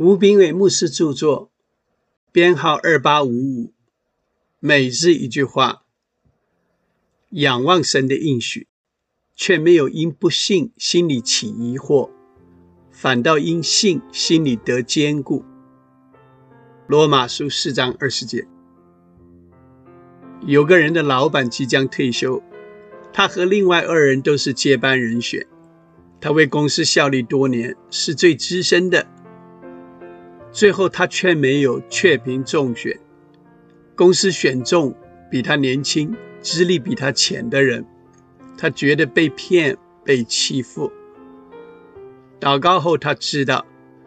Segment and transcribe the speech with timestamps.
[0.00, 1.50] 吴炳伟牧师著作，
[2.30, 3.72] 编号二八五五。
[4.60, 5.82] 每日一句话：
[7.30, 8.68] 仰望神的应许，
[9.34, 12.10] 却没有因不信心里起疑惑，
[12.92, 15.44] 反倒因信心里得坚固。
[16.86, 18.46] 罗马书四章二十节。
[20.46, 22.40] 有个人的老板即将退休，
[23.12, 25.44] 他和另外二人都是接班人选。
[26.20, 29.08] 他为公司效力多年，是最资深的。
[30.50, 32.98] 最后，他却没有确评中选。
[33.94, 34.94] 公司选中
[35.30, 37.84] 比他年轻、资历比他浅的人，
[38.56, 40.90] 他觉得被骗、被欺负。
[42.40, 43.66] 祷告后，他知道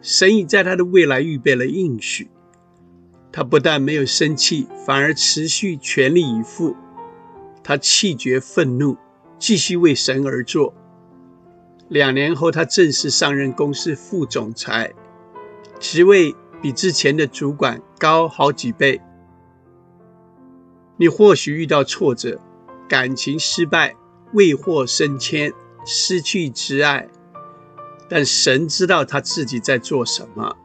[0.00, 2.28] 神已在他的未来预备了应许。
[3.30, 6.76] 他不但没有生气，反而持续全力以赴。
[7.64, 8.96] 他气绝愤怒，
[9.38, 10.74] 继续为神而做。
[11.88, 14.92] 两年后，他正式上任公司副总裁。
[15.82, 16.32] 职位
[16.62, 19.00] 比之前的主管高好几倍。
[20.96, 22.40] 你或许遇到挫折，
[22.88, 23.96] 感情失败，
[24.32, 25.52] 未获升迁，
[25.84, 27.08] 失去挚爱，
[28.08, 30.56] 但神知道他自己在做什么。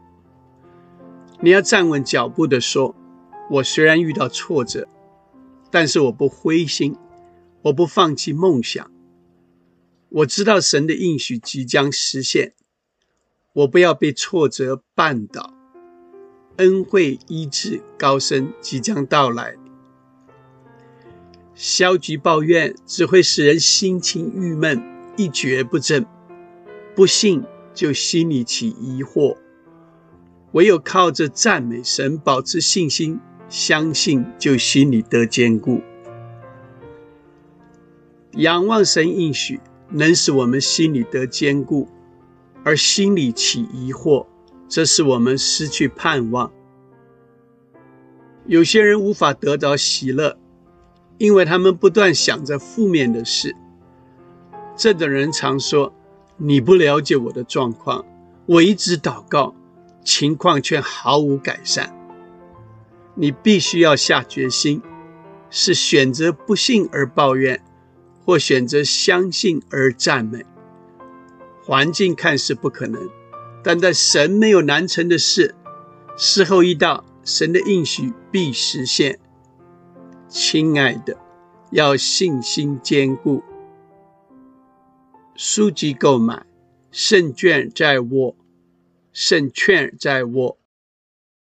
[1.41, 2.95] 你要站稳脚步的说
[3.49, 4.87] ：“我虽然遇到挫折，
[5.71, 6.95] 但是我不灰心，
[7.63, 8.91] 我不放弃梦想。
[10.09, 12.53] 我知道神的应许即将实现。”
[13.57, 15.51] 我不要被挫折绊倒，
[16.57, 19.55] 恩惠医治高升即将到来。
[21.55, 24.79] 消极抱怨只会使人心情郁闷，
[25.15, 26.05] 一蹶不振。
[26.95, 29.37] 不信就心里起疑惑，
[30.51, 35.81] 唯有靠着赞美神保持信心，相信就心里得坚固。
[38.33, 41.87] 仰望神应许，能使我们心里得坚固。
[42.63, 44.25] 而心里起疑惑，
[44.67, 46.51] 这是我们失去盼望。
[48.45, 50.37] 有些人无法得到喜乐，
[51.17, 53.55] 因为他们不断想着负面的事。
[54.75, 55.93] 这种人常说
[56.37, 58.05] ：“你不了解我的状况，
[58.45, 59.55] 我一直祷告，
[60.03, 61.93] 情况却毫无改善。”
[63.15, 64.81] 你必须要下决心，
[65.49, 67.59] 是选择不信而抱怨，
[68.23, 70.45] 或选择相信而赞美。
[71.67, 73.09] 环境看似不可能，
[73.61, 75.53] 但在神没有难成的事。
[76.15, 79.19] 事后一到，神的应许必实现。
[80.29, 81.17] 亲爱的，
[81.71, 83.43] 要信心坚固。
[85.35, 86.45] 书籍购买，
[86.89, 88.37] 胜券在握，
[89.11, 90.56] 胜券在握。